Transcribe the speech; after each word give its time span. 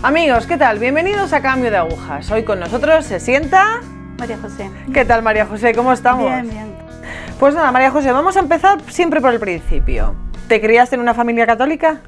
Amigos, 0.00 0.46
¿qué 0.46 0.56
tal? 0.56 0.78
Bienvenidos 0.78 1.32
a 1.32 1.42
Cambio 1.42 1.72
de 1.72 1.76
Agujas. 1.76 2.30
Hoy 2.30 2.44
con 2.44 2.60
nosotros 2.60 3.04
se 3.04 3.18
sienta... 3.18 3.80
María 4.16 4.38
José. 4.38 4.70
¿Qué 4.94 5.04
tal 5.04 5.24
María 5.24 5.44
José? 5.44 5.74
¿Cómo 5.74 5.92
estamos? 5.92 6.24
Bien, 6.24 6.48
bien. 6.48 6.72
Pues 7.40 7.52
nada, 7.56 7.72
María 7.72 7.90
José, 7.90 8.12
vamos 8.12 8.36
a 8.36 8.40
empezar 8.40 8.80
siempre 8.88 9.20
por 9.20 9.32
el 9.32 9.40
principio. 9.40 10.14
¿Te 10.46 10.60
criaste 10.60 10.94
en 10.94 11.00
una 11.00 11.14
familia 11.14 11.46
católica? 11.46 12.00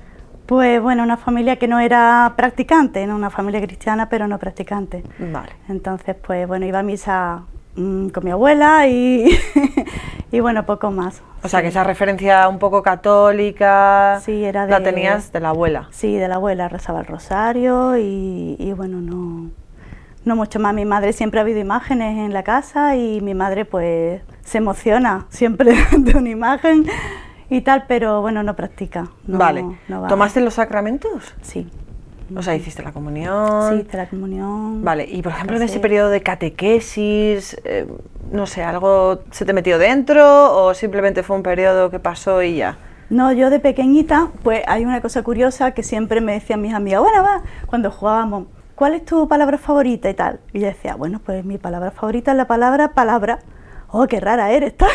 Pues 0.47 0.81
bueno, 0.81 1.03
una 1.03 1.17
familia 1.17 1.57
que 1.57 1.67
no 1.67 1.81
era 1.81 2.35
practicante, 2.37 3.05
¿no? 3.09 3.17
una 3.17 3.29
familia 3.29 3.61
cristiana 3.61 4.09
pero 4.09 4.29
no 4.29 4.39
practicante. 4.39 5.03
Vale. 5.19 5.51
Entonces, 5.69 6.15
pues 6.15 6.47
bueno, 6.47 6.67
iba 6.67 6.79
a 6.79 6.85
misa 6.85 7.43
mm, 7.75 8.11
con 8.11 8.25
mi 8.25 8.31
abuela 8.31 8.87
y, 8.87 9.37
y 10.33 10.41
bueno, 10.41 10.65
poco 10.67 10.91
más. 10.91 11.23
O 11.43 11.49
sea, 11.49 11.63
que 11.63 11.69
esa 11.69 11.85
referencia 11.85 12.49
un 12.49 12.59
poco 12.59 12.83
católica 12.83 14.21
Sí, 14.25 14.45
era 14.45 14.67
la 14.67 14.79
de- 14.79 14.85
tenías 14.85 15.33
de 15.33 15.41
la 15.41 15.51
abuela. 15.51 15.89
Sí, 15.91 16.17
de 16.17 16.29
la 16.29 16.37
abuela 16.37 16.69
rezaba 16.69 17.01
el 17.01 17.07
rosario 17.07 17.97
y, 17.97 18.57
y 18.59 18.73
bueno, 18.73 19.01
no, 19.01 19.51
no 20.25 20.37
mucho 20.37 20.61
más. 20.61 20.75
Mi 20.75 20.85
madre 20.85 21.13
siempre 21.13 21.41
ha 21.41 21.43
habido 21.43 21.59
imágenes 21.59 22.19
en 22.19 22.33
la 22.33 22.43
casa 22.43 22.97
y 22.97 23.21
mi 23.21 23.35
madre 23.35 23.65
pues 23.65 24.23
se 24.45 24.59
emociona 24.59 25.27
siempre 25.31 25.75
de 25.97 26.17
una 26.17 26.29
imagen 26.31 26.87
y 27.49 27.63
tal, 27.63 27.85
pero 27.89 28.21
bueno, 28.21 28.43
no 28.43 28.55
practica. 28.55 29.09
no- 29.27 29.39
vale. 29.39 29.65
no 29.89 30.03
va. 30.03 30.09
¿Tomaste 30.09 30.41
los 30.41 30.55
sacramentos? 30.55 31.35
Sí. 31.43 31.69
O 32.37 32.43
sea, 32.43 32.55
hiciste 32.55 32.83
la 32.83 32.93
comunión. 32.93 33.73
Sí, 33.73 33.87
hice 33.87 33.97
la 33.97 34.09
comunión. 34.09 34.85
Vale, 34.85 35.05
y 35.05 35.23
por 35.23 35.33
ejemplo 35.33 35.57
en 35.57 35.63
ese 35.63 35.81
periodo 35.81 36.11
de 36.11 36.23
catequesis, 36.23 37.57
eh, 37.65 37.87
no 38.31 38.47
sé, 38.47 38.63
¿algo 38.63 39.21
se 39.31 39.45
te 39.45 39.53
metió 39.53 39.79
dentro 39.79 40.55
o 40.55 40.75
simplemente 40.75 41.23
fue 41.23 41.37
un 41.37 41.43
periodo 41.43 41.91
que 41.91 41.99
pasó 41.99 42.43
y 42.43 42.57
ya? 42.57 42.77
No, 43.11 43.33
yo 43.33 43.51
de 43.51 43.59
pequeñita, 43.59 44.29
pues 44.45 44.63
hay 44.69 44.85
una 44.85 45.01
cosa 45.01 45.23
curiosa 45.23 45.73
que 45.73 45.83
siempre 45.83 46.21
me 46.21 46.35
decían 46.35 46.63
mis 46.63 46.73
amigas, 46.73 47.01
bueno, 47.01 47.25
va, 47.25 47.43
cuando 47.67 47.91
jugábamos, 47.91 48.47
¿cuál 48.77 48.95
es 48.95 49.05
tu 49.05 49.27
palabra 49.27 49.59
favorita 49.59 50.09
y 50.09 50.15
tal? 50.15 50.39
Y 50.53 50.61
yo 50.61 50.67
decía, 50.67 50.95
bueno, 50.95 51.21
pues 51.25 51.45
mi 51.45 51.59
palabra 51.59 51.91
favorita 51.91 52.31
es 52.31 52.37
la 52.37 52.47
palabra 52.47 52.93
palabra. 52.93 53.41
Oh, 53.89 54.07
qué 54.07 54.21
rara 54.21 54.53
eres, 54.53 54.77
tal. 54.77 54.91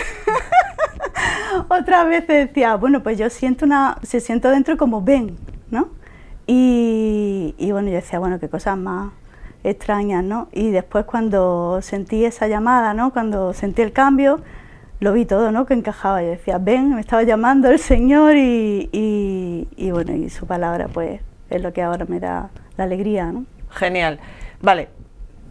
Otras 1.68 2.08
veces 2.08 2.48
decía, 2.48 2.76
bueno, 2.76 3.04
pues 3.04 3.18
yo 3.18 3.30
siento 3.30 3.66
una, 3.66 3.98
se 4.04 4.22
siento 4.22 4.50
dentro 4.50 4.78
como 4.78 5.02
ven, 5.02 5.38
¿no? 5.70 5.90
Y, 6.48 7.56
y 7.58 7.72
bueno, 7.72 7.90
yo 7.90 7.96
decía, 7.96 8.20
bueno, 8.20 8.40
qué 8.40 8.50
cosas 8.50 8.78
más 8.78 9.12
extrañas, 9.64 10.24
¿no? 10.24 10.48
Y 10.52 10.70
después 10.72 11.06
cuando 11.06 11.80
sentí 11.82 12.24
esa 12.26 12.48
llamada, 12.48 12.94
¿no? 12.94 13.12
Cuando 13.12 13.54
sentí 13.54 13.82
el 13.82 13.92
cambio, 13.92 14.40
lo 15.00 15.12
vi 15.14 15.26
todo, 15.26 15.52
¿no? 15.52 15.66
Que 15.66 15.74
encajaba. 15.74 16.22
Yo 16.22 16.30
decía, 16.30 16.58
ven, 16.60 16.94
me 16.94 17.02
estaba 17.02 17.24
llamando 17.24 17.70
el 17.70 17.80
Señor 17.80 18.36
y, 18.36 18.90
y, 18.92 19.68
y 19.76 19.92
bueno, 19.92 20.14
y 20.14 20.30
su 20.30 20.46
palabra, 20.46 20.88
pues, 20.94 21.20
es 21.50 21.62
lo 21.62 21.74
que 21.74 21.82
ahora 21.82 22.06
me 22.08 22.20
da 22.20 22.50
la 22.78 22.84
alegría, 22.84 23.32
¿no? 23.32 23.46
Genial. 23.72 24.20
Vale, 24.62 24.88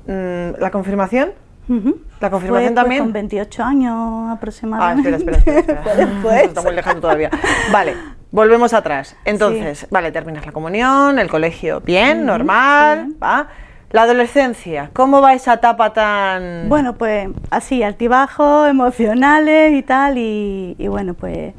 mm, 0.07 0.61
¿la 0.61 0.71
confirmación? 0.71 1.31
Ujú. 1.69 1.97
¿La 2.21 2.29
Fue, 2.29 2.31
confirmación 2.31 2.75
pues, 2.75 2.83
también? 2.85 3.03
con 3.05 3.13
28 3.13 3.63
años 3.65 3.95
Ah, 3.97 4.33
aproximadamente. 4.33 5.11
espera, 5.11 5.39
espera, 5.39 5.59
espera. 5.61 5.81
espera. 5.81 6.05
Eso 6.41 6.49
Está 6.49 6.63
muy 6.63 6.75
lejano 6.75 7.01
todavía. 7.01 7.31
Vale, 7.73 7.95
volvemos 8.35 8.75
atrás. 8.75 9.17
Entonces, 9.25 9.87
vale, 9.91 10.11
terminas 10.11 10.45
la 10.45 10.51
comunión, 10.51 11.21
el 11.21 11.31
colegio, 11.31 11.81
bien, 11.81 12.27
normal, 12.27 13.07
sí. 13.11 13.17
¿va? 13.23 13.47
La 13.91 14.03
adolescencia, 14.03 14.91
¿cómo 14.93 15.21
va 15.21 15.35
esa 15.35 15.55
etapa 15.55 15.93
tan...? 15.93 16.69
Bueno, 16.69 16.95
pues 16.95 17.29
así, 17.51 17.85
altibajos 17.85 18.69
emocionales 18.69 19.73
y 19.73 19.83
tal, 19.85 20.19
y, 20.19 20.75
y 20.77 20.89
bueno, 20.89 21.15
pues, 21.15 21.55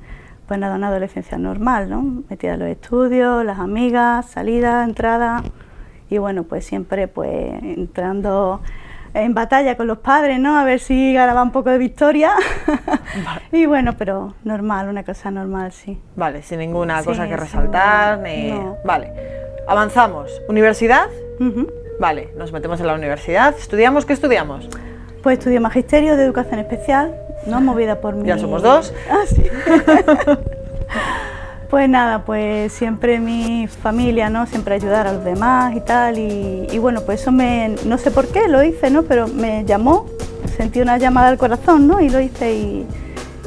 pues 0.49 0.59
nada, 0.59 0.75
una 0.75 0.89
adolescencia 0.89 1.37
normal, 1.37 1.89
¿no? 1.89 2.23
Metida 2.30 2.55
en 2.55 2.59
los 2.59 2.67
estudios, 2.67 3.45
las 3.45 3.59
amigas, 3.59 4.25
salidas, 4.25 4.85
entradas, 4.85 5.43
y 6.09 6.17
bueno, 6.17 6.43
pues 6.43 6.65
siempre 6.65 7.08
pues 7.08 7.53
entrando 7.64 8.59
en 9.15 9.33
batalla 9.33 9.76
con 9.77 9.87
los 9.87 9.99
padres, 9.99 10.39
¿no? 10.39 10.58
A 10.59 10.65
ver 10.65 10.80
si 10.80 11.14
ganaba 11.14 11.42
un 11.42 11.52
poco 11.52 11.70
de 11.70 11.77
victoria. 11.77 12.33
y 13.52 13.65
bueno, 13.65 13.93
pero 13.98 14.33
normal, 14.43 14.89
una 14.89 15.03
cosa 15.03 15.31
normal, 15.31 15.71
sí. 15.71 15.99
Vale, 16.15 16.42
sin 16.43 16.59
ninguna 16.59 16.99
Sí, 16.99 17.05
cosa 17.05 17.27
que 17.27 17.37
resaltar, 17.37 18.20
ni... 18.20 18.52
no. 18.52 18.77
Vale, 18.83 19.11
avanzamos. 19.67 20.30
¿Universidad? 20.49 21.08
Vale, 21.99 22.30
nos 22.37 22.52
metemos 22.52 22.80
en 22.81 22.87
la 22.87 22.93
universidad. 22.93 23.55
¿Estudiamos? 23.58 24.05
¿Qué 24.05 24.14
estudiamos? 24.14 24.70
Pues 25.23 25.39
estudié 25.39 25.59
magisterio 25.59 26.17
de 26.17 26.26
educación 26.26 26.59
especial, 26.59 27.15
¿no? 27.47 27.61
Movida 27.61 28.02
por 28.02 28.15
mi... 28.15 28.27
Ya 28.27 28.37
somos 28.37 28.61
dos. 28.61 28.93
Ah, 29.09 29.23
sí. 29.27 29.43
pues 31.70 31.89
nada, 31.89 32.23
pues 32.26 32.73
siempre 32.73 33.20
mi 33.20 33.67
familia, 33.67 34.30
¿no? 34.30 34.45
Siempre 34.45 34.76
ayudar 34.76 35.08
a 35.08 35.14
los 35.14 35.23
demás 35.23 35.76
y 35.76 35.81
tal. 35.81 36.17
Y, 36.17 36.67
y 36.71 36.77
bueno, 36.77 37.02
pues 37.02 37.21
eso 37.21 37.31
me... 37.31 37.76
No 37.86 37.98
sé 37.98 38.11
por 38.11 38.27
qué 38.27 38.48
lo 38.48 38.64
hice, 38.64 38.89
¿no? 38.89 39.03
Pero 39.03 39.27
me 39.27 39.65
llamó, 39.65 40.05
sentí 40.58 40.81
una 40.81 40.98
llamada 40.98 41.27
al 41.30 41.37
corazón, 41.37 41.87
¿no? 41.87 41.99
Y 42.02 42.09
lo 42.09 42.20
hice 42.20 42.53
y, 42.53 42.86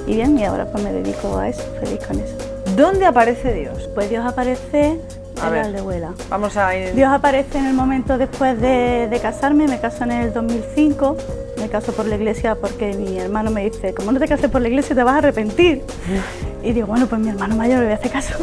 y 0.06 0.14
bien, 0.14 0.38
y 0.38 0.44
ahora 0.44 0.66
pues 0.70 0.82
me 0.82 0.92
dedico 0.92 1.38
a 1.38 1.48
eso, 1.48 1.62
feliz 1.80 2.04
con 2.06 2.18
eso. 2.18 2.36
¿Dónde 2.76 3.06
aparece 3.06 3.52
Dios? 3.54 3.88
Pues 3.94 4.08
Dios 4.10 4.24
aparece 4.24 5.00
A 5.42 5.50
ver. 5.50 5.64
aldehuela. 5.66 6.12
Vamos 6.28 6.56
a 6.56 6.76
ir... 6.76 6.94
Dios 6.94 7.10
aparece 7.12 7.58
en 7.58 7.66
el 7.66 7.74
momento 7.74 8.18
después 8.18 8.60
de, 8.60 9.08
de 9.10 9.20
casarme, 9.20 9.66
me 9.68 9.80
caso 9.80 10.04
en 10.04 10.12
el 10.12 10.32
2005, 10.32 11.16
me 11.58 11.68
caso 11.68 11.92
por 11.92 12.06
la 12.06 12.16
iglesia 12.16 12.54
porque 12.54 12.92
mi 12.94 13.18
hermano 13.18 13.50
me 13.50 13.64
dice, 13.64 13.94
como 13.94 14.12
no 14.12 14.18
te 14.18 14.28
cases 14.28 14.50
por 14.50 14.60
la 14.60 14.68
iglesia 14.68 14.94
te 14.94 15.02
vas 15.02 15.14
a 15.14 15.18
arrepentir. 15.18 15.82
Y 16.62 16.72
digo, 16.72 16.86
bueno, 16.86 17.06
pues 17.06 17.20
mi 17.20 17.28
hermano 17.28 17.56
mayor 17.56 17.80
le 17.80 17.84
voy 17.84 17.92
a 17.92 17.96
hacer 17.96 18.10
caso. 18.10 18.34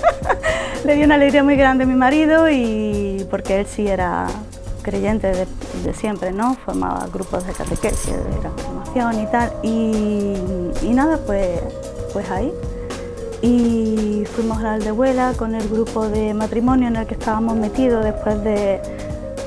le 0.84 0.94
dio 0.94 1.04
una 1.04 1.14
alegría 1.16 1.42
muy 1.42 1.56
grande 1.56 1.84
a 1.84 1.86
mi 1.86 1.94
marido 1.94 2.48
y 2.48 3.26
porque 3.30 3.60
él 3.60 3.66
sí 3.66 3.88
era 3.88 4.26
creyente 4.82 5.28
de, 5.28 5.46
de 5.84 5.94
siempre, 5.94 6.32
¿no? 6.32 6.54
Formaba 6.54 7.06
grupos 7.12 7.46
de 7.46 7.52
catequesis, 7.52 8.12
de 8.12 8.40
transformación 8.40 9.20
y 9.20 9.26
tal. 9.26 9.52
Y, 9.62 10.34
y 10.82 10.94
nada, 10.94 11.18
pues, 11.26 11.60
pues 12.12 12.30
ahí 12.30 12.52
y 13.42 14.24
fuimos 14.34 14.58
a 14.58 14.62
la 14.62 14.72
aldehuela 14.74 15.32
con 15.36 15.54
el 15.54 15.68
grupo 15.68 16.06
de 16.08 16.34
matrimonio 16.34 16.88
en 16.88 16.96
el 16.96 17.06
que 17.06 17.14
estábamos 17.14 17.56
metidos 17.56 18.04
después 18.04 18.42
de, 18.44 18.80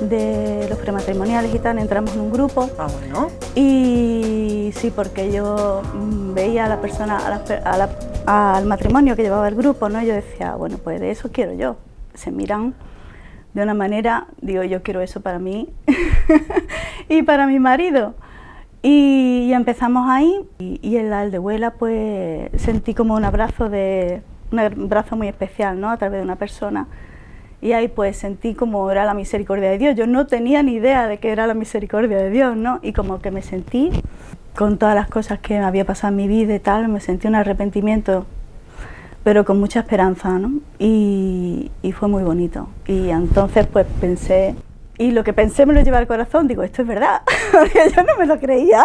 de 0.09 0.67
los 0.69 0.77
prematrimoniales 0.79 1.53
y 1.53 1.59
tal, 1.59 1.77
entramos 1.77 2.13
en 2.13 2.21
un 2.21 2.31
grupo 2.31 2.69
Ah, 2.79 2.87
bueno. 2.99 3.29
y 3.55 4.71
sí, 4.75 4.91
porque 4.95 5.31
yo 5.31 5.81
mm, 5.93 6.33
veía 6.33 6.65
a 6.65 6.69
la 6.69 6.81
persona, 6.81 7.17
a 7.17 7.29
la 7.29 7.43
per- 7.43 7.61
a 7.67 7.77
la- 7.77 7.89
al 8.25 8.65
matrimonio 8.65 9.15
que 9.15 9.21
llevaba 9.23 9.47
el 9.49 9.55
grupo, 9.55 9.89
¿no? 9.89 10.01
Yo 10.01 10.13
decía, 10.13 10.55
bueno, 10.55 10.77
pues 10.81 10.99
de 11.01 11.11
eso 11.11 11.29
quiero 11.31 11.53
yo. 11.53 11.75
Se 12.13 12.31
miran 12.31 12.73
de 13.53 13.61
una 13.63 13.73
manera, 13.73 14.27
digo, 14.41 14.63
yo 14.63 14.81
quiero 14.81 15.01
eso 15.01 15.19
para 15.21 15.39
mí 15.39 15.69
y 17.09 17.21
para 17.23 17.47
mi 17.47 17.59
marido. 17.59 18.13
Y, 18.83 19.51
empezamos 19.53 20.09
ahí 20.09 20.45
y, 20.59 20.79
y 20.81 20.97
en 20.97 21.09
la 21.09 21.21
aldehuela 21.21 21.71
pues 21.71 22.49
sentí 22.57 22.93
como 22.93 23.15
un 23.15 23.23
abrazo 23.23 23.69
de 23.69 24.21
un 24.53 24.59
abrazo 24.59 25.15
muy 25.15 25.27
especial, 25.27 25.79
¿no? 25.79 25.89
A 25.89 25.97
través 25.97 26.19
de 26.19 26.23
una 26.23 26.35
persona. 26.35 26.87
Y 27.61 27.71
ahí 27.71 27.87
pues 27.87 28.17
sentí 28.17 28.53
como 28.53 28.89
era 28.91 29.05
la 29.05 29.13
misericordia 29.13 29.69
de 29.69 29.77
Dios. 29.77 29.95
Yo 29.95 30.05
no 30.05 30.27
tenía 30.27 30.61
ni 30.63 30.73
idea 30.73 31.07
de 31.07 31.17
que 31.17 31.31
era 31.31 31.47
la 31.47 31.53
misericordia 31.53 32.17
de 32.17 32.29
Dios, 32.29 32.55
¿no? 32.55 32.79
Y 32.81 32.93
como 32.93 33.19
que 33.19 33.31
me 33.31 33.41
sentí 33.41 33.89
con 34.55 34.77
todas 34.77 34.95
las 34.95 35.07
cosas 35.07 35.39
que 35.39 35.57
me 35.57 35.65
había 35.65 35.85
pasado 35.85 36.11
en 36.11 36.17
mi 36.17 36.27
vida 36.27 36.53
y 36.53 36.59
tal, 36.59 36.87
me 36.87 36.99
sentí 36.99 37.27
un 37.27 37.35
arrepentimiento, 37.35 38.25
pero 39.23 39.45
con 39.45 39.59
mucha 39.59 39.79
esperanza, 39.79 40.37
¿no? 40.37 40.59
Y, 40.77 41.71
y 41.81 41.91
fue 41.93 42.07
muy 42.07 42.23
bonito. 42.23 42.67
Y 42.85 43.09
entonces 43.09 43.65
pues 43.65 43.87
pensé, 43.99 44.55
y 44.97 45.11
lo 45.11 45.23
que 45.23 45.33
pensé 45.33 45.65
me 45.65 45.73
lo 45.73 45.81
lleva 45.81 45.97
al 45.97 46.07
corazón, 46.07 46.47
digo, 46.47 46.63
esto 46.63 46.81
es 46.83 46.87
verdad, 46.87 47.21
porque 47.51 47.79
yo 47.95 48.03
no 48.03 48.15
me 48.17 48.25
lo 48.25 48.39
creía. 48.39 48.83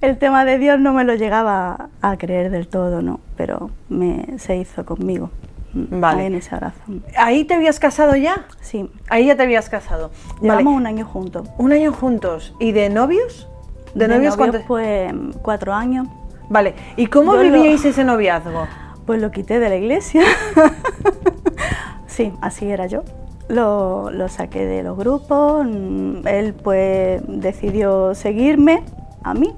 El 0.00 0.18
tema 0.18 0.44
de 0.44 0.58
Dios 0.58 0.80
no 0.80 0.92
me 0.92 1.04
lo 1.04 1.14
llegaba 1.14 1.88
a 2.00 2.16
creer 2.16 2.50
del 2.50 2.66
todo, 2.68 3.02
¿no? 3.02 3.20
Pero 3.36 3.70
me, 3.88 4.38
se 4.38 4.56
hizo 4.56 4.84
conmigo. 4.84 5.30
mm, 5.74 6.00
Vale. 6.00 6.22
ahí 6.22 6.26
en 6.26 6.34
ese 6.34 6.54
abrazo. 6.54 6.80
¿Ahí 7.16 7.44
te 7.44 7.54
habías 7.54 7.78
casado 7.78 8.16
ya? 8.16 8.46
Sí, 8.60 8.90
Ahí 9.08 9.26
ya 9.26 9.36
te 9.36 9.42
habías 9.44 9.68
casado. 9.68 10.10
llevamos 10.40 10.64
Vale. 10.64 10.76
un 10.76 10.86
año 10.86 11.06
juntos. 11.06 11.48
Un 11.58 11.72
año 11.72 11.92
juntos. 11.92 12.54
¿Y 12.58 12.72
de 12.72 12.90
novios? 12.90 13.48
¿De, 13.94 14.08
novios 14.08 14.36
cuántos? 14.36 14.62
Pues 14.66 15.12
cuatro 15.42 15.72
años. 15.72 16.08
Vale. 16.48 16.74
¿Y 16.96 17.06
cómo 17.06 17.34
Yo 17.36 17.42
lo- 17.44 17.52
vivíais 17.52 17.84
ese 17.84 18.02
noviazgo? 18.04 18.66
Pues 19.06 19.20
lo 19.20 19.30
quité 19.30 19.58
de 19.60 19.68
la 19.68 19.76
iglesia. 19.76 20.22
sí, 22.06 22.32
así 22.40 22.68
era 22.70 22.86
yo. 22.86 23.04
Lo, 23.52 24.10
lo 24.10 24.28
saqué 24.30 24.64
de 24.64 24.82
los 24.82 24.96
grupos. 24.96 25.66
mm, 25.66 26.26
Él 26.26 26.54
pues 26.54 27.20
decidió 27.28 28.14
seguirme 28.14 28.82
a 29.22 29.34
mí. 29.34 29.54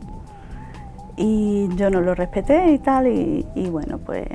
Y 1.17 1.69
yo 1.77 1.91
no 1.91 2.01
lo 2.01 2.17
respeté 2.17 2.73
y 2.73 2.79
tal. 2.81 3.07
Y, 3.07 3.47
y 3.55 3.69
bueno, 3.69 3.99
pues 3.99 4.27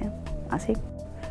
así. 0.50 0.77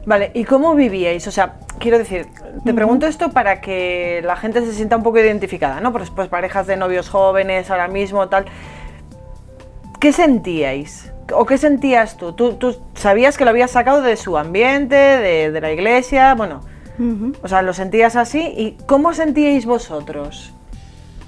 Vale, 0.04 0.30
¿y 0.34 0.44
cómo 0.44 0.74
vivíais? 0.74 1.26
O 1.26 1.30
sea, 1.30 1.54
quiero 1.78 1.96
decir, 1.96 2.26
te 2.64 2.74
pregunto 2.74 3.06
esto 3.06 3.30
para 3.30 3.62
que 3.62 4.20
la 4.22 4.36
gente 4.36 4.60
se 4.60 4.74
sienta 4.74 4.98
un 4.98 5.02
poco 5.02 5.18
identificada, 5.18 5.80
¿no? 5.80 5.90
Pues, 5.90 6.10
pues 6.10 6.28
parejas 6.28 6.66
de 6.66 6.76
novios 6.76 7.08
jóvenes 7.08 7.70
ahora 7.70 7.88
mismo, 7.88 8.28
tal. 8.28 8.44
¿Qué 10.00 10.12
sentíais? 10.12 11.14
¿O 11.32 11.46
qué 11.46 11.56
sentías 11.56 12.18
tú? 12.18 12.34
¿Tú, 12.34 12.54
tú 12.54 12.76
sabías 12.94 13.38
que 13.38 13.44
lo 13.44 13.50
habías 13.50 13.70
sacado 13.70 14.02
de 14.02 14.16
su 14.16 14.36
ambiente, 14.36 14.96
de, 14.96 15.50
de 15.50 15.60
la 15.62 15.72
iglesia? 15.72 16.34
Bueno, 16.34 16.60
O 17.42 17.48
sea, 17.48 17.62
lo 17.62 17.72
sentías 17.72 18.16
así. 18.16 18.40
¿Y 18.56 18.76
cómo 18.86 19.14
sentíais 19.14 19.66
vosotros? 19.66 20.52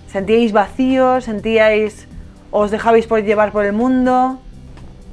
¿Sentíais 0.09 0.53
vacío? 0.53 1.21
¿Sentíais... 1.21 2.09
os 2.51 2.71
dejabais 2.71 3.07
por 3.07 3.23
llevar 3.23 3.53
por 3.53 3.65
el 3.65 3.73
mundo? 3.73 4.41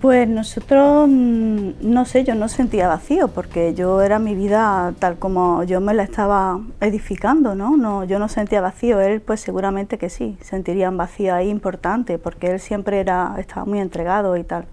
Pues 0.01 0.27
nosotros, 0.27 1.07
mm, 1.09 1.69
no 1.81 2.05
sé, 2.05 2.23
yo 2.23 2.35
no 2.35 2.49
sentía 2.49 2.87
vacío 2.87 3.29
porque 3.29 3.73
yo 3.73 4.01
era 4.01 4.19
mi 4.19 4.35
vida 4.35 4.93
tal 4.99 5.17
como 5.17 5.63
yo 5.63 5.81
me 5.81 5.95
la 5.95 6.03
estaba 6.03 6.59
edificando, 6.81 7.55
¿no? 7.55 7.77
no 7.77 8.03
yo 8.03 8.19
no 8.19 8.27
sentía 8.27 8.61
vacío, 8.61 9.01
él 9.01 9.21
pues 9.21 9.39
seguramente 9.39 9.97
que 9.97 10.11
sí, 10.11 10.37
sentiría 10.41 10.89
un 10.89 10.97
vacío 10.97 11.33
ahí 11.33 11.49
importante 11.49 12.19
porque 12.19 12.51
él 12.51 12.59
siempre 12.59 12.99
era, 12.99 13.35
estaba 13.39 13.65
muy 13.65 13.79
entregado 13.79 14.37
y 14.37 14.43
tal. 14.43 14.65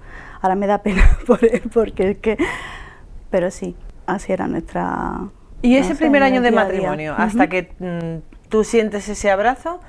Ahora 0.42 0.56
me 0.56 0.66
da 0.66 0.78
pena 0.82 1.02
por 1.26 1.42
él 1.42 1.62
porque 1.72 2.10
es 2.10 2.18
que, 2.18 2.36
pero 3.30 3.50
sí, 3.50 3.74
así 4.06 4.32
era 4.32 4.46
nuestra... 4.46 5.20
¿Y 5.64 5.76
ese 5.78 5.94
primer 5.94 6.22
año 6.22 6.42
de 6.42 6.50
matrimonio, 6.50 7.14
hasta 7.16 7.48
que 7.48 7.72
mm, 7.78 8.48
tú 8.50 8.64
sientes 8.64 9.08
ese 9.08 9.30
abrazo, 9.30 9.80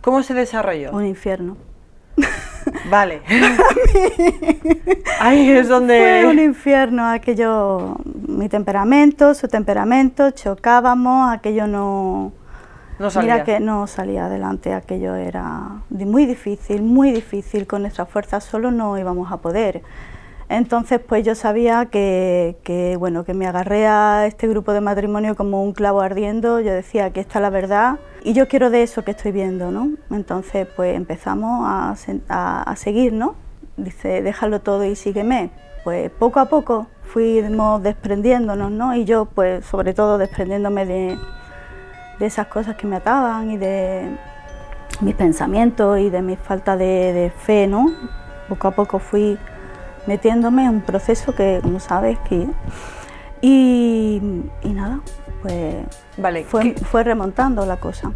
cómo 0.00 0.22
se 0.22 0.32
desarrolló? 0.32 0.90
Un 0.92 1.04
infierno. 1.04 1.58
Vale. 2.90 3.20
Ahí 5.20 5.50
es 5.50 5.68
donde... 5.68 6.20
Fue 6.22 6.30
un 6.30 6.38
infierno 6.38 7.06
aquello, 7.06 7.96
mi 8.26 8.48
temperamento, 8.48 9.34
su 9.34 9.48
temperamento, 9.48 10.30
chocábamos, 10.30 11.30
aquello 11.30 11.66
no... 11.66 12.32
No 12.98 13.10
salía. 13.10 13.34
Mira 13.34 13.44
que 13.44 13.60
no 13.60 13.86
salía 13.86 14.26
adelante, 14.26 14.72
aquello 14.72 15.14
era 15.14 15.82
muy 15.90 16.24
difícil, 16.24 16.82
muy 16.82 17.12
difícil, 17.12 17.66
con 17.66 17.82
nuestra 17.82 18.06
fuerza 18.06 18.40
solo 18.40 18.70
no 18.70 18.98
íbamos 18.98 19.30
a 19.30 19.36
poder. 19.36 19.82
Entonces, 20.48 20.98
pues 21.06 21.26
yo 21.26 21.34
sabía 21.34 21.86
que, 21.86 22.96
bueno, 22.98 23.24
que 23.24 23.34
me 23.34 23.46
agarré 23.46 23.86
a 23.86 24.26
este 24.26 24.48
grupo 24.48 24.72
de 24.72 24.80
matrimonio 24.80 25.36
como 25.36 25.62
un 25.62 25.72
clavo 25.72 26.00
ardiendo. 26.00 26.60
Yo 26.60 26.72
decía 26.72 27.10
que 27.12 27.20
esta 27.20 27.38
es 27.38 27.42
la 27.42 27.50
verdad 27.50 27.98
y 28.22 28.32
yo 28.32 28.48
quiero 28.48 28.70
de 28.70 28.82
eso 28.82 29.04
que 29.04 29.10
estoy 29.10 29.32
viendo, 29.32 29.70
¿no? 29.70 29.90
Entonces, 30.10 30.66
pues 30.74 30.96
empezamos 30.96 31.66
a, 31.66 32.62
a, 32.62 32.76
seguir, 32.76 33.12
¿no? 33.12 33.34
Dice, 33.76 34.22
déjalo 34.22 34.60
todo 34.60 34.84
y 34.84 34.96
sígueme. 34.96 35.50
Pues 35.84 36.10
poco 36.10 36.40
a 36.40 36.46
poco 36.46 36.86
fuimos 37.02 37.82
desprendiéndonos, 37.82 38.70
¿no? 38.70 38.94
Y 38.94 39.04
yo, 39.04 39.26
pues, 39.26 39.66
sobre 39.66 39.92
todo 39.92 40.16
desprendiéndome 40.16 40.86
de, 40.86 41.18
de 42.18 42.26
esas 42.26 42.46
cosas 42.46 42.76
que 42.76 42.86
me 42.86 42.96
ataban 42.96 43.50
y 43.50 43.58
de 43.58 44.16
mis 45.02 45.14
pensamientos 45.14 45.98
y 45.98 46.08
de 46.08 46.22
mi 46.22 46.36
falta 46.36 46.78
de 46.78 47.30
fe, 47.36 47.66
¿no? 47.66 47.92
Poco 48.48 48.68
a 48.68 48.70
poco 48.70 48.98
fui 48.98 49.38
metiéndome 50.08 50.64
en 50.64 50.70
un 50.70 50.80
proceso 50.80 51.34
que, 51.34 51.60
como 51.62 51.78
sabes, 51.78 52.18
que... 52.28 52.48
Y, 53.40 54.20
nada, 54.64 55.00
pues 55.42 55.76
vale, 56.16 56.44
fue, 56.44 56.74
fue 56.74 57.04
remontando 57.04 57.64
la 57.66 57.76
cosa. 57.76 58.10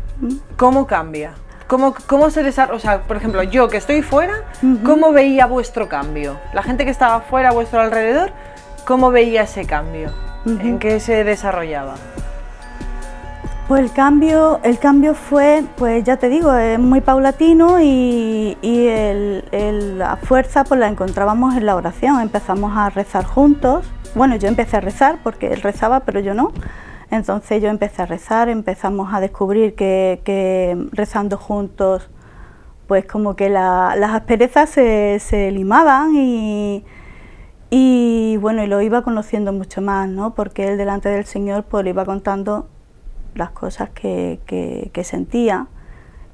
¿Cómo 0.57 0.87
cambia? 0.87 1.35
¿Cómo, 1.69 1.95
¿Cómo, 2.07 2.31
se 2.31 2.43
desarrolla? 2.43 2.77
O 2.77 2.81
sea, 2.81 3.03
por 3.03 3.19
ejemplo, 3.19 3.43
yo 3.43 3.69
que 3.69 3.77
estoy 3.77 4.03
fuera, 4.03 4.43
¿cómo 4.85 5.13
veía 5.13 5.47
vuestro 5.47 5.89
cambio? 5.89 6.39
La 6.55 6.63
gente 6.63 6.85
que 6.85 6.91
estaba 6.91 7.21
fuera 7.21 7.51
a 7.51 7.53
vuestro 7.53 7.81
alrededor, 7.81 8.33
¿cómo 8.85 9.11
veía 9.11 9.43
ese 9.43 9.65
cambio? 9.67 10.11
¿En 10.45 10.79
qué 10.79 10.99
se 10.99 11.23
desarrollaba? 11.23 11.95
Pues 13.73 13.85
el 13.85 13.93
cambio, 13.93 14.61
el 14.65 14.79
cambio 14.79 15.15
fue, 15.15 15.65
pues 15.79 16.05
ya 16.05 16.19
te 16.19 16.29
digo, 16.29 16.53
es 16.53 16.79
muy 16.79 17.01
paulatino 17.01 17.81
y, 17.81 18.55
la 19.97 20.17
fuerza 20.17 20.65
pues 20.65 20.79
la 20.79 20.89
encontrábamos 20.89 21.57
en 21.57 21.65
la 21.65 21.75
oración. 21.75 22.21
Empezamos 22.21 22.77
a 22.77 22.91
rezar 22.91 23.25
juntos. 23.25 23.91
Bueno, 24.15 24.37
yo 24.37 24.49
empecé 24.49 24.77
a 24.77 24.81
rezar 24.83 25.21
porque 25.23 25.55
él 25.55 25.63
rezaba, 25.63 26.01
pero 26.01 26.21
yo 26.21 26.35
no. 26.35 26.53
Entonces 27.11 27.63
yo 27.63 27.71
empecé 27.71 28.03
a 28.03 28.05
rezar, 28.05 28.51
empezamos 28.51 29.15
a 29.15 29.21
descubrir 29.21 29.75
que, 29.75 30.87
rezando 30.93 31.39
juntos, 31.39 32.11
pues 32.87 33.07
como 33.07 33.37
que 33.37 33.49
las 33.49 34.11
asperezas 34.11 34.69
se, 34.69 35.51
limaban 35.51 36.15
y, 36.15 36.85
y 37.71 38.37
bueno, 38.37 38.63
y 38.63 38.67
lo 38.67 38.83
iba 38.83 39.01
conociendo 39.01 39.51
mucho 39.55 39.81
más, 39.81 40.11
¿no? 40.11 40.35
Porque 40.35 40.69
él 40.69 40.77
delante 40.77 41.09
del 41.09 41.25
Señor 41.25 41.65
pues 41.65 41.85
le 41.85 41.91
iba 41.91 42.05
contando 42.05 42.69
las 43.35 43.51
cosas 43.51 43.91
que, 43.91 44.39
que, 44.47 45.05
sentía 45.05 45.67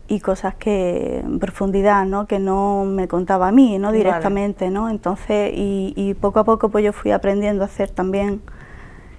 y 0.08 0.20
cosas 0.20 0.54
que 0.54 1.20
en 1.20 1.38
profundidad, 1.38 2.06
¿no? 2.06 2.26
que 2.26 2.38
no 2.38 2.84
me 2.84 3.08
contaba 3.08 3.48
a 3.48 3.52
mí, 3.52 3.78
¿no? 3.78 3.92
directamente, 3.92 4.70
¿no? 4.70 4.88
Entonces, 4.88 5.52
y, 5.54 6.14
poco 6.20 6.40
a 6.40 6.44
poco 6.44 6.70
pues 6.70 6.84
yo 6.84 6.92
fui 6.92 7.10
aprendiendo 7.10 7.62
a 7.62 7.66
hacer 7.66 7.90
también 7.90 8.40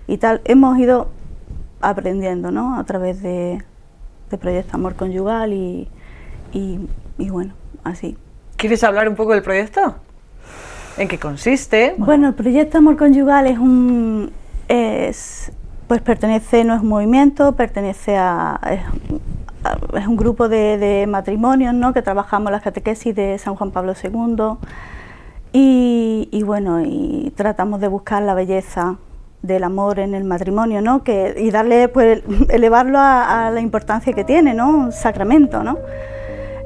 y 0.07 0.17
tal. 0.17 0.41
Hemos 0.45 0.77
ido 0.79 1.09
aprendiendo, 1.81 2.51
¿no? 2.51 2.77
A 2.77 2.83
través 2.83 3.21
de, 3.21 3.63
de 4.29 4.37
Proyecto 4.37 4.75
Amor 4.75 4.95
Conyugal 4.95 5.53
y, 5.53 5.87
y, 6.51 6.79
y, 7.17 7.29
bueno, 7.29 7.53
así. 7.83 8.17
¿Quieres 8.57 8.83
hablar 8.83 9.07
un 9.07 9.15
poco 9.15 9.33
del 9.33 9.43
proyecto? 9.43 9.95
¿En 10.97 11.07
qué 11.07 11.17
consiste? 11.17 11.95
Bueno, 11.97 12.27
el 12.27 12.33
Proyecto 12.33 12.79
Amor 12.79 12.97
Conyugal 12.97 13.47
es 13.47 13.57
un... 13.57 14.31
es 14.67 15.51
pues 15.89 16.03
pertenece, 16.03 16.63
no 16.63 16.75
es 16.75 16.81
un 16.83 16.87
movimiento, 16.87 17.53
pertenece 17.53 18.15
a, 18.15 18.61
es, 18.69 20.07
un 20.07 20.15
grupo 20.15 20.47
de, 20.47 21.07
matrimonios 21.09 21.73
¿no? 21.73 21.93
que 21.93 22.03
trabajamos 22.03 22.51
las 22.51 22.61
catequesis 22.61 23.15
de 23.15 23.39
San 23.39 23.55
Juan 23.55 23.71
Pablo 23.71 23.93
II 24.01 24.59
y, 25.51 26.43
bueno, 26.45 26.81
y 26.85 27.33
tratamos 27.35 27.81
de 27.81 27.87
buscar 27.87 28.21
la 28.21 28.35
belleza 28.35 28.97
del 29.41 29.63
amor 29.63 29.97
en 29.97 30.13
el 30.13 30.25
matrimonio, 30.25 30.79
¿no? 30.79 31.03
Que, 31.03 31.33
y 31.39 31.49
darle, 31.49 31.87
pues, 31.87 32.21
elevarlo 32.49 32.99
a, 33.01 33.49
la 33.51 33.59
importancia 33.59 34.13
que 34.13 34.23
tiene, 34.23 34.53
¿no? 34.53 34.69
Un 34.69 34.91
sacramento, 34.91 35.63
¿no? 35.63 35.79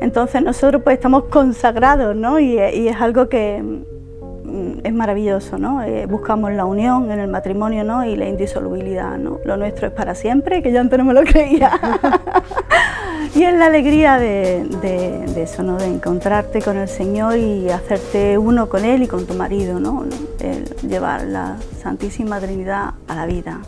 Entonces 0.01 0.43
nosotros 0.43 0.81
pues 0.83 0.97
estamos 0.97 1.25
consagrados, 1.25 2.13
¿no? 2.13 2.39
y 2.39 2.57
es 2.57 2.99
algo 2.99 3.29
que, 3.29 3.85
es 4.83 4.93
maravilloso, 4.93 5.57
¿no? 5.57 5.81
Eh, 5.83 6.05
buscamos 6.05 6.51
la 6.51 6.65
unión 6.65 7.09
en 7.11 7.19
el 7.19 7.27
matrimonio, 7.27 7.83
¿no? 7.83 8.05
Y 8.05 8.15
la 8.15 8.25
indisolubilidad, 8.25 9.17
¿no? 9.17 9.39
Lo 9.45 9.57
nuestro 9.57 9.87
es 9.87 9.93
para 9.93 10.15
siempre, 10.15 10.61
que 10.61 10.71
yo 10.71 10.79
antes 10.79 10.99
no 10.99 11.05
me 11.05 11.13
lo 11.13 11.23
creía. 11.25 11.71
y 13.35 13.43
es 13.43 13.53
la 13.53 13.65
alegría 13.65 14.17
de, 14.17 14.65
eso, 15.37 15.63
¿no? 15.63 15.77
De 15.77 15.87
encontrarte 15.87 16.61
con 16.61 16.77
el 16.77 16.87
Señor 16.87 17.37
y 17.37 17.69
hacerte 17.69 18.37
uno 18.37 18.69
con 18.69 18.85
Él 18.85 19.03
y 19.03 19.07
con 19.07 19.25
tu 19.25 19.33
marido, 19.33 19.79
¿no? 19.79 20.05
llevar 20.87 21.23
la 21.23 21.57
Santísima 21.81 22.39
Trinidad 22.39 22.93
a 23.07 23.15
la 23.15 23.25
vida. 23.25 23.59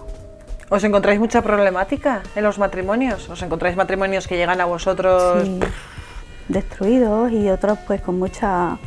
¿Os 0.70 0.84
encontráis 0.84 1.20
mucha 1.20 1.42
problemática 1.42 2.22
en 2.36 2.44
los 2.44 2.60
matrimonios? 2.60 3.30
¿Os 3.30 3.42
encontráis 3.42 3.78
matrimonios 3.78 4.28
que 4.28 4.36
llegan 4.36 4.60
a 4.62 4.66
vosotros 4.66 5.48
destruidos 6.48 7.32
y 7.32 7.50
otros 7.50 7.80
pues 7.88 8.02
con 8.02 8.20
mucha 8.20 8.78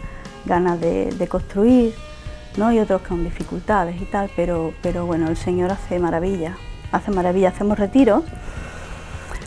ganas 0.45 0.81
de, 0.81 1.29
construir, 1.29 1.95
¿no? 2.57 2.73
y 2.73 2.79
otros 2.79 3.03
con 3.03 3.25
dificultades 3.25 4.01
y 4.01 4.05
tal, 4.05 4.31
pero, 4.35 4.73
pero 4.83 5.07
bueno, 5.07 5.29
el 5.29 5.37
Señor 5.37 5.71
hace 5.71 5.99
maravillas, 5.99 6.57
hace 6.93 7.11
maravillas, 7.11 7.55
hacemos 7.55 7.79
retiros, 7.79 8.25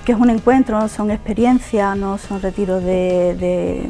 que 0.05 0.13
es 0.13 0.17
un 0.17 0.29
encuentro, 0.29 0.87
son 0.87 1.11
experiencias, 1.11 1.97
no 1.97 2.17
son 2.17 2.41
retiros 2.41 2.83
de, 2.83 3.89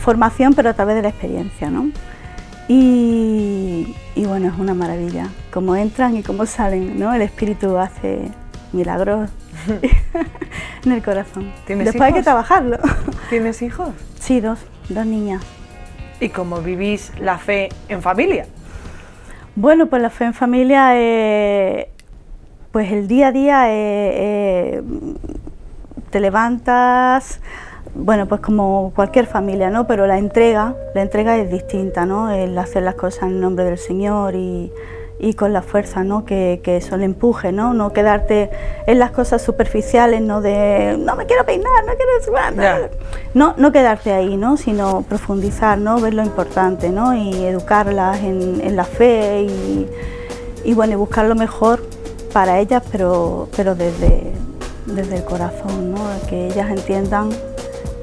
formación, 0.00 0.54
pero 0.54 0.70
a 0.70 0.74
través 0.74 0.96
de 0.96 1.02
la 1.02 1.08
experiencia, 1.08 1.70
¿no? 1.70 1.90
Y, 2.68 3.94
bueno, 4.16 4.48
es 4.48 4.58
una 4.58 4.74
maravilla, 4.74 5.28
cómo 5.52 5.76
entran 5.76 6.16
y 6.16 6.22
cómo 6.22 6.46
salen, 6.46 6.98
¿no? 6.98 7.14
El 7.14 7.22
Espíritu 7.22 7.76
hace 7.78 8.30
milagros 8.72 9.30
en 10.84 10.92
el 10.92 11.02
corazón. 11.02 11.52
Después 11.66 12.00
hay 12.00 12.12
que 12.12 12.22
trabajarlo. 12.22 12.78
¿Tienes 13.30 13.62
hijos? 13.62 13.90
Sí, 14.18 14.40
dos, 14.40 14.58
dos 14.88 15.06
niñas 15.06 15.42
y 16.20 16.28
cómo 16.28 16.60
vivís 16.60 17.12
la 17.18 17.38
fe 17.38 17.68
en 17.88 18.02
familia. 18.02 18.46
Bueno, 19.56 19.86
pues 19.86 20.02
la 20.02 20.10
fe 20.10 20.24
en 20.24 20.34
familia, 20.34 20.92
eh, 20.94 21.88
pues 22.72 22.90
el 22.90 23.06
día 23.06 23.28
a 23.28 23.32
día 23.32 23.70
eh, 23.70 24.10
eh, 24.16 24.82
te 26.10 26.20
levantas, 26.20 27.40
bueno, 27.94 28.26
pues 28.26 28.40
como 28.40 28.92
cualquier 28.94 29.26
familia, 29.26 29.70
¿no? 29.70 29.86
Pero 29.86 30.06
la 30.06 30.18
entrega, 30.18 30.74
la 30.94 31.02
entrega 31.02 31.36
es 31.36 31.50
distinta, 31.50 32.04
¿no? 32.04 32.32
El 32.32 32.58
hacer 32.58 32.82
las 32.82 32.96
cosas 32.96 33.24
en 33.24 33.40
nombre 33.40 33.64
del 33.64 33.78
Señor 33.78 34.34
y, 34.34 34.72
y 35.18 35.34
con 35.34 35.52
la 35.52 35.62
fuerza 35.62 36.02
¿no? 36.04 36.24
que, 36.24 36.60
que, 36.62 36.78
eso 36.78 36.96
le 36.96 37.04
empuje, 37.04 37.52
¿no? 37.52 37.72
no 37.72 37.92
quedarte 37.92 38.50
en 38.86 38.98
las 38.98 39.12
cosas 39.12 39.42
superficiales, 39.42 40.20
no 40.20 40.40
de 40.40 40.96
no 40.98 41.16
me 41.16 41.26
quiero 41.26 41.46
peinar, 41.46 41.84
no 41.86 41.92
quiero 41.94 42.84
no, 43.34 43.54
no 43.56 43.72
quedarte 43.72 44.12
ahí, 44.12 44.36
¿no? 44.36 44.56
sino 44.56 45.02
profundizar, 45.02 45.78
¿no? 45.78 46.00
ver 46.00 46.14
lo 46.14 46.22
importante 46.22 46.90
¿no? 46.90 47.14
y 47.14 47.44
educarlas 47.44 48.22
en, 48.22 48.60
en 48.60 48.76
la 48.76 48.84
fe 48.84 49.42
y, 49.42 49.88
y, 50.64 50.74
bueno, 50.74 50.94
y 50.94 50.96
buscar 50.96 51.26
lo 51.26 51.34
mejor 51.34 51.82
para 52.32 52.58
ellas, 52.58 52.82
pero, 52.90 53.48
pero 53.56 53.74
desde, 53.74 54.32
desde 54.86 55.16
el 55.16 55.24
corazón, 55.24 55.92
¿no? 55.92 56.00
que 56.28 56.48
ellas 56.48 56.70
entiendan 56.70 57.30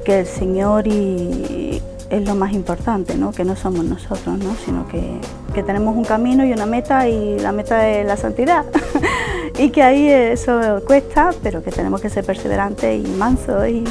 que 0.04 0.20
el 0.20 0.26
Señor 0.26 0.86
y, 0.86 1.82
es 2.10 2.26
lo 2.26 2.34
más 2.34 2.52
importante, 2.52 3.14
¿no? 3.16 3.32
que 3.32 3.44
no 3.44 3.56
somos 3.56 3.84
nosotros, 3.84 4.38
¿no? 4.38 4.54
sino 4.64 4.86
que, 4.86 5.18
que, 5.52 5.62
tenemos 5.62 5.96
un 5.96 6.04
camino 6.04 6.44
y 6.44 6.52
una 6.52 6.66
meta 6.66 7.08
y 7.08 7.38
la 7.38 7.52
meta 7.52 7.88
es 7.88 8.06
la 8.06 8.16
santidad. 8.16 8.64
y 9.58 9.70
que 9.70 9.82
ahí 9.82 10.08
eso 10.08 10.82
cuesta, 10.86 11.30
pero 11.42 11.62
que 11.62 11.70
tenemos 11.70 12.00
que 12.00 12.08
ser 12.08 12.24
perseverantes 12.24 13.04
y 13.04 13.08
mansos 13.10 13.68
y, 13.68 13.84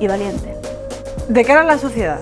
y 0.00 0.06
valientes. 0.06 0.56
De 1.28 1.44
cara 1.44 1.60
a 1.60 1.64
la 1.64 1.78
sociedad, 1.78 2.20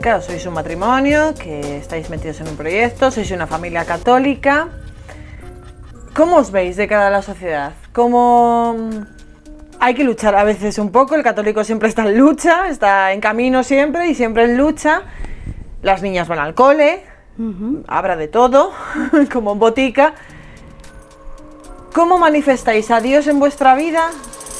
claro, 0.00 0.20
sois 0.20 0.44
un 0.46 0.54
matrimonio, 0.54 1.34
que 1.34 1.78
estáis 1.78 2.10
metidos 2.10 2.40
en 2.40 2.48
un 2.48 2.56
proyecto, 2.56 3.10
sois 3.10 3.30
una 3.30 3.46
familia 3.46 3.84
católica. 3.84 4.68
¿Cómo 6.14 6.36
os 6.36 6.50
veis 6.50 6.76
de 6.76 6.86
cara 6.86 7.06
a 7.06 7.10
la 7.10 7.22
sociedad? 7.22 7.72
¿Cómo 7.92 8.76
hay 9.80 9.94
que 9.94 10.04
luchar 10.04 10.34
a 10.34 10.44
veces 10.44 10.78
un 10.78 10.92
poco? 10.92 11.14
El 11.14 11.22
católico 11.22 11.64
siempre 11.64 11.88
está 11.88 12.02
en 12.02 12.18
lucha, 12.18 12.68
está 12.68 13.12
en 13.12 13.20
camino 13.20 13.62
siempre 13.62 14.08
y 14.08 14.14
siempre 14.14 14.44
en 14.44 14.58
lucha. 14.58 15.02
Las 15.80 16.02
niñas 16.02 16.28
van 16.28 16.38
al 16.38 16.54
cole, 16.54 17.02
habrá 17.86 18.16
de 18.16 18.28
todo, 18.28 18.72
como 19.32 19.52
en 19.52 19.58
botica. 19.58 20.14
¿Cómo 21.94 22.18
manifestáis 22.18 22.90
a 22.90 23.00
Dios 23.00 23.26
en 23.26 23.38
vuestra 23.38 23.74
vida 23.74 24.10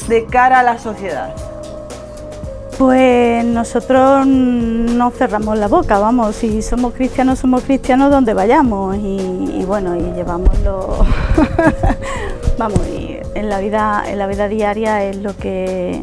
de 0.09 0.27
cara 0.27 0.61
a 0.61 0.62
la 0.62 0.79
sociedad? 0.79 1.35
Pues 2.79 3.45
nosotros 3.45 4.27
no 4.27 5.11
cerramos 5.11 5.59
la 5.59 5.69
boca, 5.69 5.99
vamos, 5.99 6.37
si 6.37 6.62
somos 6.62 6.95
cristianos, 6.95 7.39
somos 7.39 7.62
cristianos 7.62 8.11
donde 8.11 8.35
vayamos 8.35 8.97
y, 8.97 9.65
bueno, 9.67 9.97
y 9.97 10.03
llevamos 10.15 10.59
lo... 10.61 11.07
vamos, 12.59 12.81
y 12.89 13.19
en 13.35 13.49
la, 13.49 13.61
vida, 13.61 14.03
en 14.07 14.19
la 14.19 14.27
vida 14.27 14.49
diaria 14.49 15.05
es 15.05 15.17
lo 15.17 15.37
que... 15.37 16.03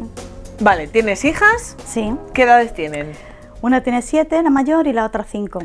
Vale, 0.61 0.87
¿tienes 0.87 1.25
hijas? 1.25 1.75
Sí. 1.85 2.15
¿Qué 2.33 2.43
edades 2.43 2.73
tienen? 2.73 3.11
Una 3.61 3.81
tiene 3.81 4.01
siete, 4.01 4.41
la 4.41 4.49
mayor, 4.49 4.87
y 4.87 4.93
la 4.93 5.05
otra 5.05 5.23
cinco. 5.23 5.59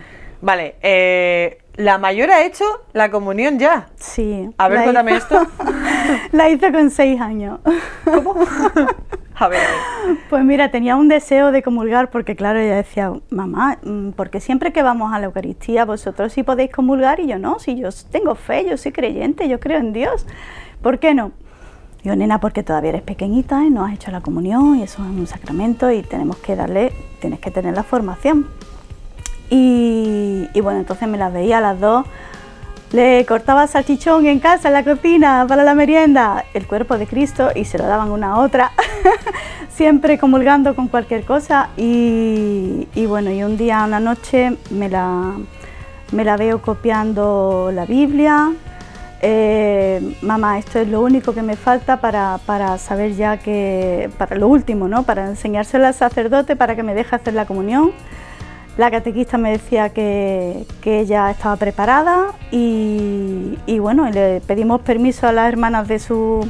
Vale, 0.45 0.75
eh, 0.83 1.57
la 1.77 1.97
mayor 1.97 2.31
ha 2.31 2.45
hecho 2.45 2.67
la 2.93 3.11
comunión 3.11 3.59
ya. 3.59 3.87
Sí. 3.97 4.51
A 4.59 4.69
ver, 4.69 4.83
cuéntame 4.83 5.17
esto. 5.17 5.41
la 6.33 6.51
hice 6.51 6.71
con 6.71 6.91
seis 6.91 7.19
años. 7.19 7.61
¿Cómo? 8.05 8.35
A 9.37 9.49
ver, 9.49 9.63
Pues 10.29 10.45
mira, 10.45 10.71
tenía 10.71 10.97
un 10.97 11.09
deseo 11.09 11.51
de 11.51 11.63
comulgar 11.63 12.11
porque 12.11 12.37
claro, 12.37 12.61
ella 12.61 12.77
decía, 12.77 13.11
mamá, 13.31 13.79
mm, 13.83 14.11
porque 14.11 14.39
siempre 14.39 14.73
que 14.73 14.83
vamos 14.83 15.15
a 15.15 15.19
la 15.19 15.25
Eucaristía 15.25 15.87
vosotros 15.87 16.33
sí 16.35 16.43
podéis 16.43 16.71
comulgar 16.71 17.21
y 17.21 17.27
yo 17.27 17.39
no, 17.39 17.59
si 17.59 17.75
yo 17.75 17.89
tengo 18.13 18.35
fe, 18.35 18.67
yo 18.69 18.77
soy 18.77 18.93
creyente, 18.93 19.49
yo 19.49 19.59
creo 19.59 19.79
en 19.79 19.93
Dios, 19.93 20.27
¿por 20.83 20.99
qué 21.01 21.15
no? 21.15 21.33
Yo, 22.05 22.15
nena, 22.15 22.39
porque 22.39 22.63
todavía 22.63 22.91
eres 22.91 23.03
pequeñita 23.03 23.65
y 23.65 23.71
no 23.71 23.85
has 23.87 23.95
hecho 23.95 24.11
la 24.11 24.21
comunión 24.21 24.77
y 24.77 24.83
eso 24.83 25.03
es 25.03 25.09
un 25.09 25.27
sacramento 25.27 25.91
y 25.91 26.03
tenemos 26.03 26.37
que 26.37 26.55
darle, 26.55 26.93
tienes 27.19 27.41
que 27.41 27.51
tener 27.51 27.75
la 27.75 27.83
formación. 27.83 28.47
Y, 29.57 30.49
y 30.53 30.61
bueno, 30.61 30.81
entonces 30.81 31.07
me 31.07 31.17
las 31.17 31.33
veía 31.33 31.59
a 31.59 31.61
las 31.61 31.79
dos 31.79 32.05
le 32.95 33.27
cortaba 33.27 33.67
salchichón 33.67 34.25
en 34.27 34.39
casa, 34.39 34.69
en 34.69 34.75
la 34.75 34.85
cocina, 34.85 35.47
para 35.49 35.65
la 35.65 35.75
merienda, 35.75 36.45
el 36.55 36.65
cuerpo 36.69 36.97
de 36.97 37.09
Cristo 37.09 37.51
y 37.53 37.65
se 37.65 37.77
lo 37.77 37.87
daban 37.87 38.13
una 38.13 38.35
a 38.35 38.39
otra, 38.39 38.71
siempre 39.69 40.17
comulgando 40.17 40.77
con 40.77 40.87
cualquier 40.87 41.25
cosa. 41.25 41.71
Y, 41.77 42.87
bueno, 43.09 43.33
y 43.33 43.43
un 43.43 43.57
día, 43.57 43.83
una 43.85 43.99
noche, 43.99 44.57
me 44.71 44.89
la, 44.89 45.33
me 46.13 46.25
la 46.25 46.37
veo 46.37 46.63
copiando 46.63 47.73
la 47.75 47.85
Biblia. 47.85 48.53
Eh, 49.21 50.17
mamá, 50.23 50.59
esto 50.59 50.79
es 50.79 50.87
lo 50.87 51.01
único 51.01 51.35
que 51.35 51.43
me 51.43 51.57
falta 51.57 52.01
para, 52.01 52.39
para, 52.47 52.79
saber 52.79 53.17
ya 53.17 53.39
que, 53.39 54.09
para 54.19 54.37
lo 54.37 54.47
último, 54.47 54.87
¿no? 54.87 55.03
Para 55.03 55.27
enseñárselo 55.27 55.89
al 55.89 55.95
sacerdote 55.95 56.55
para 56.55 56.77
que 56.77 56.85
me 56.85 56.95
deje 56.95 57.17
hacer 57.17 57.35
la 57.35 57.45
comunión. 57.45 57.91
La 58.77 58.91
catequista 58.91 59.39
me 59.39 59.53
decía 59.53 59.91
que, 59.91 60.67
ella 60.85 61.31
estaba 61.31 61.57
preparada 61.57 62.33
y, 62.51 63.79
bueno, 63.79 64.11
le 64.11 64.41
pedimos 64.41 64.81
permiso 64.81 65.29
a 65.29 65.33
las 65.33 65.49
hermanas 65.49 65.87
de 65.87 66.01
su, 66.01 66.45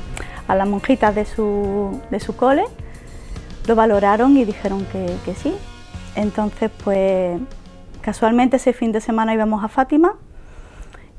a 0.48 0.54
las 0.54 0.66
monjitas 0.66 1.14
de 1.14 1.26
su, 1.26 2.00
de 2.10 2.20
su 2.20 2.34
cole, 2.34 2.64
lo 3.66 3.74
valoraron 3.74 4.36
y 4.38 4.44
dijeron 4.46 4.86
que, 4.90 5.34
sí. 5.34 5.54
Entonces, 6.16 6.70
pues 6.82 7.38
casualmente 8.00 8.56
ese 8.56 8.72
fin 8.72 8.92
de 8.92 9.00
semana 9.00 9.34
íbamos 9.34 9.62
a 9.62 9.68
Fátima 9.68 10.14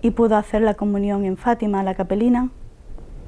y 0.01 0.11
pudo 0.11 0.37
hacer 0.37 0.61
la 0.61 0.73
comunión 0.73 1.25
en 1.25 1.37
Fátima, 1.37 1.83
la 1.83 1.93
capelina, 1.93 2.49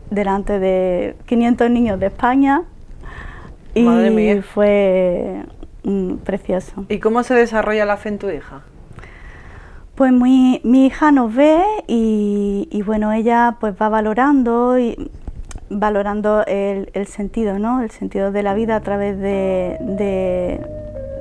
delante 0.10 0.60
de 0.60 1.15
500 1.27 1.69
niños 1.69 2.00
de 2.00 2.07
España. 2.07 2.63
Y 3.75 4.41
fue 4.41 5.43
Mm, 5.88 6.17
precioso. 6.17 6.86
¿Y 6.89 7.00
cómo 7.00 7.24
se 7.24 7.34
desarrolla 7.34 7.86
la 7.86 7.96
fe 7.96 8.10
en 8.10 8.17
tu 8.20 8.29
hija? 8.29 8.62
Pues 9.96 10.12
mi, 10.12 10.60
hija 10.63 11.13
nos 11.13 11.34
ve 11.34 11.62
y, 11.88 12.84
bueno, 12.86 13.13
ella 13.13 13.56
pues 13.62 13.74
va 13.82 13.88
valorando 13.88 14.77
y 14.77 15.10
valorando 15.70 16.44
el, 16.46 17.08
sentido, 17.08 17.58
¿no? 17.58 17.82
El 17.82 17.89
sentido 17.89 18.34
de 18.34 18.44
la 18.44 18.53
vida 18.53 18.75
a 18.75 18.82
través 18.82 19.17
de, 19.17 20.60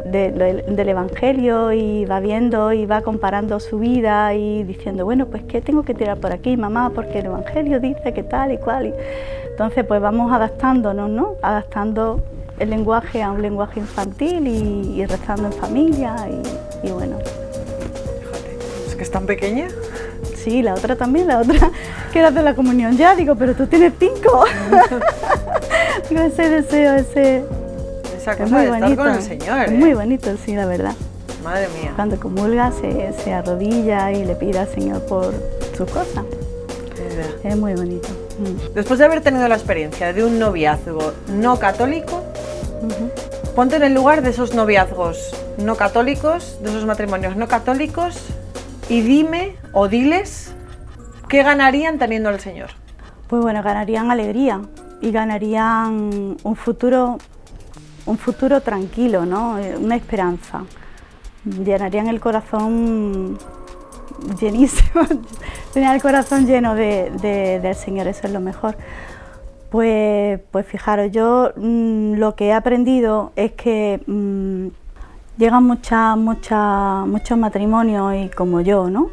del 0.05 0.89
Evangelio 0.89 1.73
y 1.73 2.05
va 2.05 2.19
viendo 2.19 2.73
y 2.73 2.87
va 2.87 3.03
comparando 3.03 3.61
su 3.61 3.79
vida 3.79 4.35
y 4.35 4.65
diciendo, 4.65 5.05
bueno, 5.05 5.27
pues 5.27 5.45
¿qué 5.45 5.61
tengo 5.61 5.85
que 5.85 5.95
tirar 5.95 6.19
por 6.19 6.33
aquí, 6.33 6.57
mamá? 6.57 6.91
Porque 6.93 7.21
el 7.21 7.27
Evangelio 7.27 7.79
dice 7.79 8.13
que 8.13 8.25
tal 8.25 8.51
y 8.53 8.59
cual. 8.59 8.87
Y... 8.89 8.95
Entonces, 9.53 9.85
pues 9.85 10.03
vamos 10.03 10.33
adaptándonos, 10.33 11.09
¿no? 11.09 11.35
Adaptando 11.41 12.21
el 12.59 12.71
lenguaje 12.71 13.23
a 13.23 13.31
un 13.31 13.43
lenguaje 13.43 13.81
infantil 13.81 14.47
y, 14.47 15.05
rezando 15.07 15.47
en 15.47 15.53
familia 15.53 16.17
y, 16.83 16.91
bueno. 16.91 17.19
¿Es 18.87 18.95
que 18.95 19.03
es 19.03 19.11
tan 19.11 19.27
pequeña? 19.27 19.69
Sí, 20.37 20.63
la 20.63 20.75
otra 20.75 20.97
también, 20.97 21.27
la 21.27 21.39
otra 21.41 21.71
quiere 22.13 22.29
hacer 22.29 22.45
la 22.45 22.55
comunión 22.55 22.97
ya, 22.97 23.15
digo, 23.15 23.35
pero 23.35 23.55
tú 23.55 23.67
tienes 23.67 23.93
cinco. 23.99 24.45
digo, 26.11 26.23
ese 26.23 26.49
deseo, 26.49 26.95
ese... 26.95 27.45
Esa 28.17 28.37
cosa 28.37 28.59
de 28.59 28.71
estar 28.71 28.97
con 28.97 29.09
el 29.09 29.23
Señor. 29.23 29.65
Es 29.67 29.73
muy 29.73 29.91
¿eh? 29.91 29.95
bonito, 29.95 30.31
sí, 30.45 30.55
la 30.55 30.67
verdad. 30.67 30.95
Madre 31.45 31.69
mía. 31.81 31.93
Cuando 31.95 32.19
comulga 32.19 32.73
se, 32.73 33.13
se 33.23 33.33
arrodilla 33.33 34.11
y 34.11 34.25
le 34.25 34.35
pide 34.35 34.59
al 34.59 34.69
Señor 34.69 35.05
por 35.07 35.33
sus 35.77 35.89
cosas. 35.91 36.25
Es 37.45 37.57
muy 37.57 37.75
bonito. 37.75 38.09
Mm. 38.39 38.75
Después 38.75 38.99
de 38.99 39.05
haber 39.05 39.21
tenido 39.21 39.47
la 39.49 39.55
experiencia 39.55 40.13
de 40.13 40.25
un 40.25 40.39
noviazgo 40.39 41.13
no 41.29 41.59
católico, 41.59 42.25
Ponte 43.54 43.76
en 43.76 43.83
el 43.83 43.95
lugar 43.95 44.23
de 44.23 44.30
esos 44.30 44.54
noviazgos 44.54 45.35
no 45.59 45.76
católicos, 45.76 46.59
de 46.62 46.71
esos 46.71 46.85
matrimonios 46.85 47.37
no 47.37 47.49
católicos, 47.49 48.26
y 48.88 49.00
dime 49.00 49.56
o 49.73 49.88
diles 49.88 50.54
qué 51.28 51.42
ganarían 51.42 51.99
teniendo 51.99 52.28
al 52.28 52.40
Señor. 52.40 52.71
Pues 53.28 53.42
bueno, 53.42 53.62
ganarían 53.62 54.11
alegría 54.11 54.61
y 55.00 55.11
ganarían 55.11 56.37
un 56.42 56.56
futuro, 56.56 57.18
un 58.04 58.18
futuro 58.18 58.61
tranquilo, 58.61 59.26
¿no? 59.26 59.59
Eh, 59.59 59.76
una 59.76 59.97
esperanza. 59.97 60.64
Llenarían 61.45 62.09
el 62.09 62.21
corazón 62.21 63.38
llenísimo, 64.40 65.02
tener 65.73 65.95
el 65.95 66.02
corazón 66.02 66.47
lleno 66.47 66.75
de, 66.75 67.11
del 67.62 67.75
Señor, 67.75 68.06
eso 68.06 68.26
es 68.26 68.33
lo 68.33 68.40
mejor. 68.40 68.76
Pues, 69.71 70.41
pues 70.51 70.65
fijaros, 70.67 71.11
yo 71.11 71.53
mm, 71.57 72.15
lo 72.15 72.37
que 72.37 72.47
he 72.47 72.53
aprendido 72.53 73.33
es 73.35 73.53
que 73.53 74.01
mm, 74.07 74.69
llegan 75.39 75.65
muchas, 75.65 76.17
muchas, 76.17 77.07
muchos 77.07 77.37
matrimonios 77.37 78.15
y 78.15 78.29
como 78.29 78.61
yo, 78.61 78.89
¿no? 78.89 79.11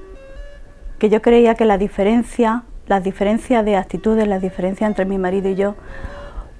Que 0.99 1.09
yo 1.09 1.21
creía 1.21 1.55
que 1.55 1.65
la 1.65 1.77
diferencia, 1.77 2.63
las 2.87 3.03
diferencias 3.03 3.65
de 3.65 3.75
actitudes, 3.75 4.27
las 4.27 4.41
diferencias 4.41 4.87
entre 4.87 5.05
mi 5.05 5.17
marido 5.17 5.49
y 5.49 5.55
yo, 5.55 5.75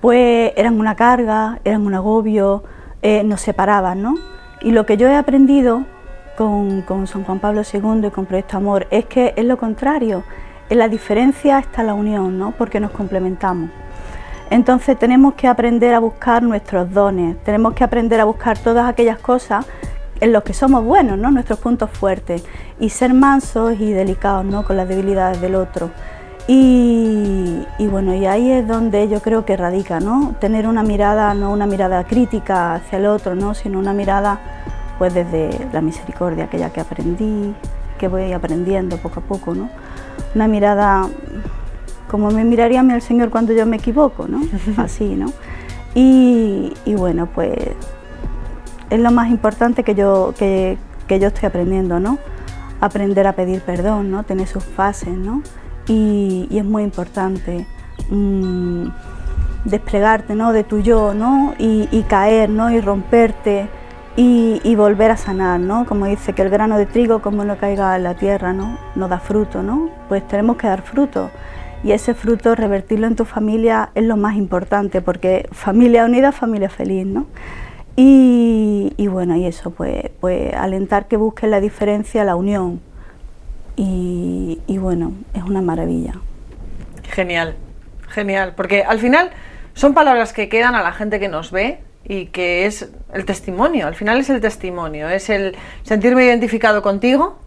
pues 0.01 0.53
eran 0.57 0.79
una 0.79 0.95
carga, 0.95 1.59
eran 1.63 1.85
un 1.85 1.93
agobio, 1.93 2.63
eh, 3.01 3.23
nos 3.23 3.41
separaban, 3.41 4.01
¿no? 4.01 4.15
Y 4.61 4.71
lo 4.71 4.85
que 4.85 4.97
yo 4.97 5.07
he 5.07 5.15
aprendido 5.15 5.83
con, 6.35 6.81
con 6.81 7.05
San 7.05 7.23
Juan 7.23 7.39
Pablo 7.39 7.61
II 7.61 8.07
y 8.07 8.09
con 8.09 8.25
Proyecto 8.25 8.57
Amor 8.57 8.87
es 8.89 9.05
que 9.05 9.33
es 9.37 9.45
lo 9.45 9.57
contrario, 9.57 10.23
en 10.69 10.79
la 10.79 10.89
diferencia 10.89 11.59
está 11.59 11.83
la 11.83 11.93
unión, 11.93 12.39
¿no? 12.39 12.51
Porque 12.51 12.79
nos 12.79 12.91
complementamos. 12.91 13.82
Entonces 14.49 14.97
tenemos 14.99 15.33
que 15.33 15.47
aprender 15.47 15.93
a 15.93 15.99
buscar 15.99 16.43
nuestros 16.43 16.91
dones, 16.93 17.37
tenemos 17.43 17.73
que 17.73 17.83
aprender 17.83 18.19
a 18.19 18.25
buscar 18.25 18.57
todas 18.57 18.87
aquellas 18.87 19.17
cosas 19.19 19.65
en 20.19 20.31
los 20.31 20.43
que 20.43 20.53
somos 20.53 20.83
buenos, 20.85 21.17
¿no? 21.17 21.31
nuestros 21.31 21.59
puntos 21.59 21.89
fuertes, 21.89 22.45
y 22.79 22.89
ser 22.89 23.13
mansos 23.13 23.79
y 23.79 23.91
delicados 23.91 24.45
¿no? 24.45 24.63
con 24.63 24.77
las 24.77 24.87
debilidades 24.87 25.41
del 25.41 25.55
otro. 25.55 25.89
Y, 26.47 27.65
bueno, 27.79 28.13
y 28.13 28.25
ahí 28.25 28.51
es 28.51 28.67
donde 28.67 29.07
yo 29.07 29.21
creo 29.21 29.45
que 29.45 29.55
radica, 29.55 30.01
¿no? 30.01 30.35
Tener 30.41 30.67
una 30.67 30.83
mirada, 30.83 31.33
no 31.33 31.53
una 31.53 31.65
mirada 31.65 32.03
crítica 32.03 32.73
hacia 32.75 32.99
el 32.99 33.05
otro, 33.05 33.33
¿no? 33.33 33.53
sino 33.53 33.79
una 33.79 33.93
mirada 33.93 34.39
pues 34.97 35.13
desde 35.13 35.49
la 35.71 35.79
misericordia, 35.79 36.45
aquella 36.45 36.69
que 36.69 36.81
aprendí, 36.81 37.55
que 37.97 38.09
voy 38.09 38.33
aprendiendo 38.33 38.97
poco 38.97 39.21
a 39.21 39.23
poco, 39.23 39.55
¿no? 39.55 39.69
Una 40.35 40.47
mirada 40.47 41.07
como 42.13 42.29
me 42.29 42.43
miraría 42.43 42.81
a 42.81 42.83
mí 42.83 42.93
el 42.93 43.01
Señor 43.01 43.31
cuando 43.31 43.53
yo 43.53 43.65
me 43.65 43.77
equivoco, 43.77 44.27
¿no? 44.27 44.39
Así, 44.77 45.15
¿no? 45.15 45.33
Y, 45.95 46.71
bueno, 46.95 47.25
pues 47.25 47.57
es 48.91 48.99
lo 48.99 49.09
más 49.09 49.31
importante 49.31 49.83
que 49.83 49.95
yo, 49.95 50.31
que, 50.37 50.77
yo 51.09 51.27
estoy 51.29 51.47
aprendiendo, 51.47 51.99
¿no? 51.99 52.19
Aprender 52.81 53.25
a 53.25 53.33
pedir 53.33 53.61
perdón, 53.61 54.11
¿no? 54.11 54.21
Tener 54.21 54.45
sus 54.45 54.63
fases, 54.63 55.09
¿no? 55.09 55.41
y, 55.87 56.47
es 56.51 56.63
muy 56.63 56.83
importante 56.83 57.65
mm, 58.11 58.89
desplegarte 59.65 60.35
¿no? 60.35 60.53
de 60.53 60.63
tu 60.63 60.81
yo 60.81 61.15
¿no? 61.15 61.55
y, 61.57 62.05
caer 62.07 62.47
¿no? 62.51 62.69
y 62.69 62.79
romperte 62.79 63.69
y, 64.15 64.75
volver 64.75 65.09
a 65.09 65.17
sanar, 65.17 65.59
¿no? 65.59 65.87
Como 65.87 66.05
dice 66.05 66.33
que 66.33 66.43
el 66.43 66.51
grano 66.51 66.77
de 66.77 66.85
trigo, 66.85 67.23
como 67.23 67.43
no 67.43 67.57
caiga 67.57 67.95
en 67.95 68.03
la 68.03 68.13
tierra, 68.13 68.53
¿no? 68.53 68.77
No 68.93 69.07
da 69.07 69.19
fruto, 69.19 69.63
¿no? 69.63 69.89
Pues 70.07 70.27
tenemos 70.27 70.57
que 70.57 70.67
dar 70.67 70.83
fruto. 70.83 71.31
Y 71.83 71.91
ese 71.91 72.13
fruto, 72.13 72.55
revertirlo 72.55 73.07
en 73.07 73.15
tu 73.15 73.25
familia 73.25 73.89
es 73.93 74.03
lo 74.03 74.15
más 74.15 74.35
importante, 74.35 75.01
porque 75.01 75.47
familia 75.51 76.05
unida, 76.05 76.31
familia 76.31 76.69
feliz, 76.69 77.05
¿no? 77.05 77.27
Y, 77.95 79.07
bueno, 79.07 79.35
y 79.35 79.45
eso, 79.45 79.71
pues, 79.71 80.09
pues 80.19 80.53
alentar 80.53 81.07
que 81.07 81.17
busquen 81.17 81.51
la 81.51 81.59
diferencia, 81.59 82.23
la 82.23 82.35
unión. 82.35 82.81
Y, 83.75 84.61
y 84.65 84.77
bueno, 84.77 85.13
es 85.33 85.43
una 85.43 85.61
maravilla. 85.61 86.15
Genial, 87.11 87.55
genial, 88.07 88.53
porque 88.55 88.83
al 88.83 88.99
final 88.99 89.31
son 89.73 89.93
palabras 89.93 90.33
que 90.33 90.49
quedan 90.49 90.75
a 90.75 90.81
la 90.81 90.91
gente 90.91 91.19
que 91.19 91.27
nos 91.27 91.51
ve 91.51 91.79
y 92.05 92.27
que 92.27 92.65
es 92.65 92.89
el 93.13 93.25
testimonio, 93.25 93.87
al 93.87 93.95
final 93.95 94.19
es 94.19 94.29
el 94.29 94.41
testimonio, 94.41 95.09
es 95.09 95.29
el 95.29 95.55
sentirme 95.83 96.25
identificado 96.25 96.81
contigo 96.81 97.39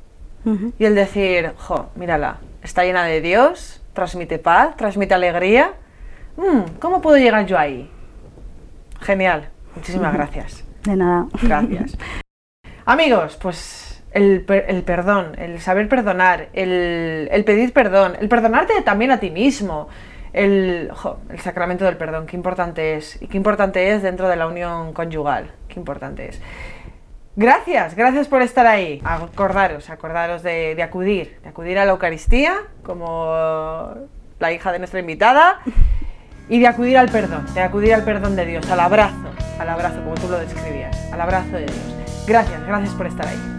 y 0.78 0.85
el 0.85 0.95
decir, 0.95 1.55
jo, 1.57 1.88
mírala, 1.97 2.38
está 2.62 2.85
llena 2.85 3.05
de 3.05 3.21
Dios, 3.21 3.83
transmite 3.97 4.38
paz, 4.38 4.76
transmite 4.76 5.15
alegría. 5.15 5.73
Mm, 6.37 6.79
¿Cómo 6.79 7.00
puedo 7.00 7.17
llegar 7.17 7.45
yo 7.47 7.59
ahí? 7.59 7.91
Genial, 9.00 9.49
muchísimas 9.75 10.12
gracias. 10.15 10.65
De 10.85 10.95
nada. 10.95 11.26
Gracias. 11.43 11.99
Amigos, 12.85 13.37
pues 13.43 14.05
el, 14.12 14.45
perdón, 14.45 15.33
el 15.38 15.61
saber 15.61 15.88
perdonar, 15.88 16.49
el, 16.53 17.29
el 17.33 17.45
pedir 17.45 17.73
perdón, 17.73 18.17
el 18.21 18.29
perdonarte 18.29 18.81
también 18.83 19.11
a 19.11 19.19
ti 19.19 19.31
mismo, 19.31 19.88
el, 20.33 20.93
el 21.31 21.41
sacramento 21.41 21.85
del 21.85 21.97
perdón, 21.97 22.26
qué 22.26 22.37
importante 22.37 22.95
es 22.95 23.21
y 23.21 23.26
qué 23.26 23.37
importante 23.37 23.93
es 23.93 24.03
dentro 24.03 24.29
de 24.29 24.37
la 24.37 24.47
unión 24.47 24.93
conyugal, 24.93 25.50
qué 25.69 25.81
importante 25.81 26.29
es. 26.29 26.41
Gracias, 27.37 27.95
gracias 27.95 28.28
por 28.28 28.40
estar 28.40 28.66
ahí. 28.66 29.02
Acordaros, 29.05 29.90
acordaros 29.90 30.43
de, 30.43 30.83
acudir, 30.83 31.38
de 31.43 31.50
acudir 31.50 31.78
a 31.78 31.85
la 31.85 31.93
Eucaristía, 31.93 32.55
como 32.83 33.95
la 34.38 34.52
hija 34.52 34.73
de 34.73 34.78
nuestra 34.78 35.00
invitada, 35.00 35.61
y 36.49 36.61
de 36.61 36.66
acudir 36.66 36.97
al 36.97 37.11
perdón, 37.11 37.45
de 37.52 37.61
acudir 37.61 37.93
al 37.93 38.05
perdón 38.05 38.37
de 38.37 38.47
Dios, 38.47 38.71
al 38.71 38.81
abrazo, 38.81 39.31
al 39.59 39.69
abrazo, 39.69 40.02
como 40.02 40.14
tú 40.14 40.28
lo 40.28 40.38
describías, 40.38 40.97
al 41.12 41.21
abrazo 41.21 41.52
de 41.52 41.66
Dios. 41.66 41.95
Gracias, 42.26 42.66
gracias 42.66 42.95
por 42.95 43.07
estar 43.07 43.26
ahí. 43.26 43.55